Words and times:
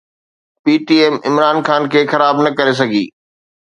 P 0.63 0.73
T 0.85 0.95
M 1.03 1.15
Imran 1.27 1.57
Khan 1.67 1.81
کي 1.91 2.01
خراب 2.13 2.35
نه 2.45 2.49
ڪري 2.57 2.73
سگهي 2.79 3.03